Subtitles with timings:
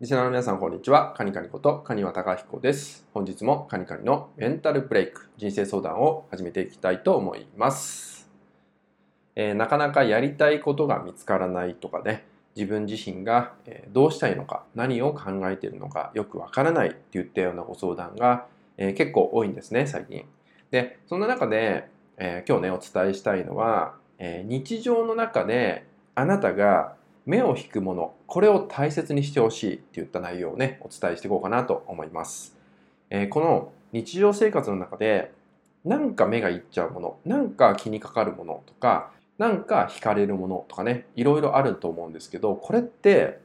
[0.00, 1.12] リスナーの皆さん、こんにちは。
[1.14, 3.06] カニカニこと、カニワタカヒコです。
[3.12, 8.26] 本日もカニカニのメンタルブレイク、人生相談を始めていきたいと思います。
[9.36, 12.24] えー、なかなかやりたいことが見つからないとかね、
[12.56, 13.52] 自分自身が
[13.92, 18.46] どうしたいのか、何を考えているのかよくわからないって言ったようなご相談が、
[18.78, 20.24] えー、結構多いんですね、最近。
[20.70, 26.94] で、そんな中で、えー、今日ね、お伝えしたいのは、え日常の中であなたが
[27.30, 32.58] 目を引くもの、これを大切にしてほしいっていった内容をね、お伝えしていこうかなと思います。
[33.08, 35.30] えー、この日常生活の中で、
[35.84, 43.38] なんか目がいっちゃうもの、なんか気にかかるものとか、なんか惹かれるものとかね、いろいろあると思うんですけど、これって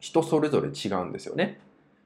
[0.00, 1.58] 人それぞれ違うんですよね。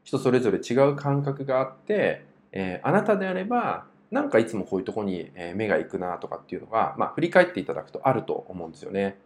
[0.05, 9.19] 人それぞれ違う感覚があって、えー、あなたであれば、なんかいつもこういうとこに目が行くなとかっていうのが、まあ、振り返っていただくとあると思うんですよね。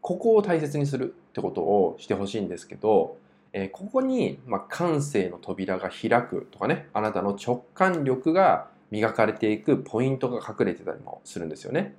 [0.00, 3.16] ここを大切にするってことをしてほしいんですけど、
[3.52, 11.94] えー、ここに、まあ、感性の扉が開くとかね、あなたの直感力が磨かれていくポイントが隠れてたりもするんですよね。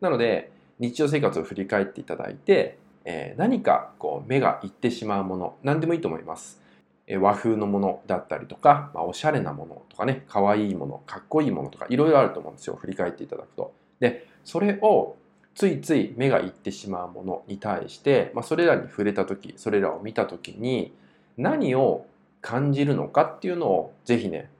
[0.00, 6.60] なので、日常生活を振り返っていただいて、えー、何かこう目がいってしまうもの、何でもいいと思います。
[7.06, 12.76] えー、和風のものだったりとか、まあ、おしゃれなものとかね、可愛いもの、かっこいいものとか、いろいろあると思うんですよ。
[12.76, 13.72] 振り返っていただくと。
[14.00, 15.16] で、それを
[15.54, 20.92] ついつい目がいってしまうものに対して、まあ、それらに触れた時それらを見た時に
[21.36, 22.06] 何を
[22.40, 24.50] 感じるのかっていうのをぜひね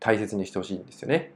[0.00, 1.32] 大切にしてほしいんですよね。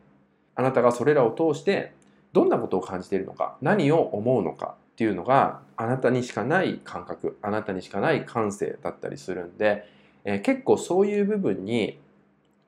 [0.55, 1.93] あなたがそれらを通して
[2.33, 9.89] どんなことを感じているのか何を思うのかっていうのがあなたにしかない感覚あなたにしかない感性だったりするんで、
[10.25, 11.99] えー、結構そういう部分に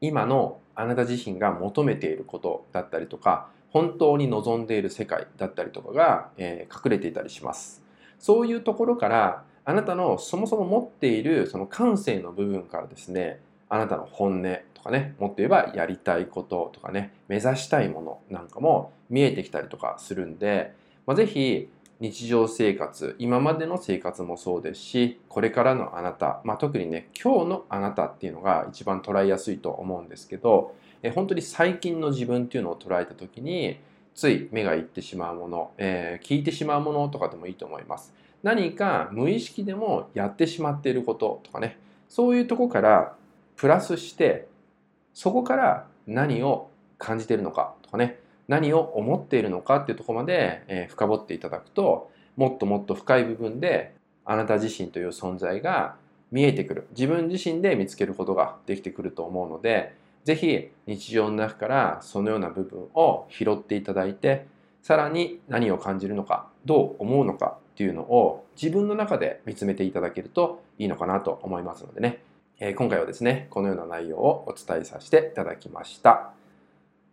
[0.00, 7.82] 今のあなた自身が求めていることだったりとか本当に望んでいる世界だったりとかが、えー、隠れていたりします。
[8.18, 20.75] そういうところからあなたのそもそも持っているその感性の部分からですねあなたの本音とかねもっと言えばやりたいこととかね目指したいものなんかも見えてきたりとかするんで、
[21.06, 21.70] まあ、ぜひ
[22.00, 33.78] 日常生活今までの生活もそうですしこれからのあなた、まあ、特にね今日のあなたっていうのが一番捉えやすいと思うんですけどえ本当に最近の自分っていうのを捉えた時に
[34.15, 38.12] つい目がいってしまうもの、えー、聞いてしまうものとかでもいいと思います。
[38.43, 41.78] 何か無意識でもやってしまっていることとかね
[42.09, 43.15] そういうとこから
[43.56, 44.49] プラスして
[45.12, 48.19] そこから何を感じているのかとかね
[48.50, 53.94] 何を思っているのかっていうとこまで、え、深掘っていただくともっともっと深い部分で
[54.25, 55.94] あなた自身という存在が
[56.33, 56.88] 見えてくる。
[56.91, 59.94] 自分自身で見つけることができてくると思うので
[60.25, 64.47] ぜひ日常の中からそのような部分を拾っていただいて
[64.82, 72.22] さらに何を感じるのかどう思うのかっていうのを自分の中で見つめていただけるといいのかなと思いますのでね、
[72.59, 76.39] え、今回はですねこのような内容をお伝えさせていただきました。